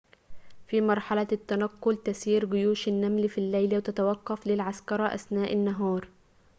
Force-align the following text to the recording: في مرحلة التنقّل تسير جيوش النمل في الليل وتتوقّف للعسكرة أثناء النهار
في 0.67 0.81
مرحلة 0.81 1.27
التنقّل 1.31 1.97
تسير 2.03 2.45
جيوش 2.45 2.87
النمل 2.87 3.29
في 3.29 3.37
الليل 3.37 3.75
وتتوقّف 3.77 4.47
للعسكرة 4.47 5.03
أثناء 5.15 5.53
النهار 5.53 6.07